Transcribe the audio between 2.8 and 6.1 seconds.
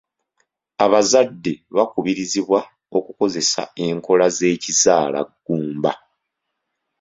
okukozesa enkola z'ekizaalaggumba.